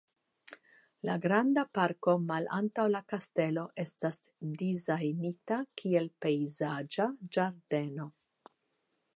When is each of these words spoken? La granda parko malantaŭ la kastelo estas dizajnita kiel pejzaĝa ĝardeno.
La 1.07 1.17
granda 1.25 1.63
parko 1.79 2.15
malantaŭ 2.31 2.85
la 2.95 3.01
kastelo 3.13 3.65
estas 3.85 4.19
dizajnita 4.63 5.59
kiel 5.83 6.11
pejzaĝa 6.27 7.09
ĝardeno. 7.39 8.11